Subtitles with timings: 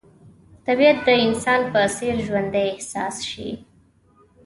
[0.65, 3.49] طبیعت د انسان په څېر ژوندی احساس شي.